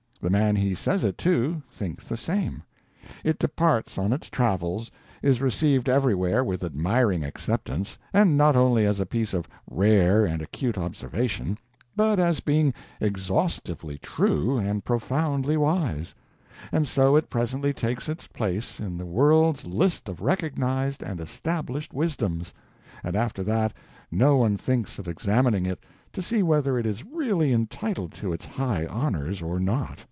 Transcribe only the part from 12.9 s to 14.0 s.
exhaustively